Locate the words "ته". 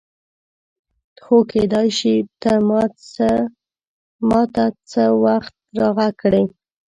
2.41-2.51, 4.55-4.63